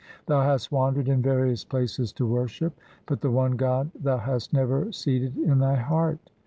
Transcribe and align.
3 0.25 0.25
Thou 0.33 0.41
hast 0.41 0.71
wandered 0.71 1.07
in 1.07 1.21
various 1.21 1.63
places 1.63 2.11
to 2.13 2.25
worship, 2.25 2.73
but 3.05 3.21
the 3.21 3.29
one 3.29 3.51
God 3.51 3.91
thou 3.93 4.17
hast 4.17 4.51
never 4.51 4.91
seated 4.91 5.37
in 5.37 5.59
thy 5.59 5.75
heart. 5.75 6.31